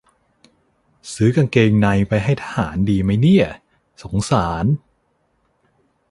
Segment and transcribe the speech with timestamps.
[1.13, 3.45] ซื้อกางเกงในไปให้ทหารดีมั้ยเนี่ย
[4.03, 4.65] สงสาร